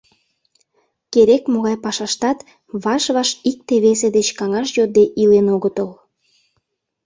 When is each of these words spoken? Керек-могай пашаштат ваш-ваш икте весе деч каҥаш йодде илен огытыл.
Керек-могай 1.13 1.75
пашаштат 1.83 2.37
ваш-ваш 2.83 3.29
икте 3.49 3.75
весе 3.83 4.09
деч 4.17 4.27
каҥаш 4.39 4.67
йодде 4.77 5.03
илен 5.21 5.47
огытыл. 5.55 5.89